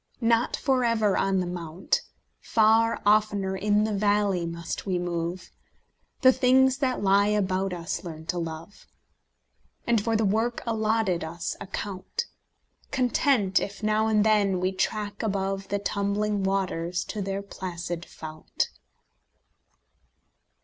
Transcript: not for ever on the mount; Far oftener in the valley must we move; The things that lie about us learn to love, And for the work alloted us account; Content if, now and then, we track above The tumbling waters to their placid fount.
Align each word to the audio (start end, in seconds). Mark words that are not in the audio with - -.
not 0.19 0.55
for 0.57 0.83
ever 0.83 1.15
on 1.15 1.39
the 1.39 1.45
mount; 1.45 2.01
Far 2.39 2.99
oftener 3.05 3.55
in 3.55 3.83
the 3.83 3.93
valley 3.93 4.47
must 4.47 4.87
we 4.87 4.97
move; 4.97 5.51
The 6.23 6.33
things 6.33 6.77
that 6.79 7.03
lie 7.03 7.27
about 7.27 7.71
us 7.71 8.03
learn 8.03 8.25
to 8.25 8.39
love, 8.39 8.87
And 9.85 10.01
for 10.03 10.15
the 10.15 10.25
work 10.25 10.63
alloted 10.65 11.23
us 11.23 11.55
account; 11.61 12.25
Content 12.89 13.59
if, 13.59 13.83
now 13.83 14.07
and 14.07 14.25
then, 14.25 14.59
we 14.59 14.71
track 14.71 15.21
above 15.21 15.67
The 15.67 15.77
tumbling 15.77 16.41
waters 16.41 17.03
to 17.03 17.21
their 17.21 17.43
placid 17.43 18.03
fount. 18.03 18.71